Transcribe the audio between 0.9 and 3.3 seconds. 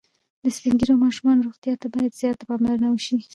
او ماشومانو روغتیا ته باید زیاته پاملرنه وشي.